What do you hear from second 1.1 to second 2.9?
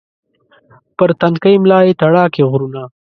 تنکۍ ملا یې تڼاکې غرونه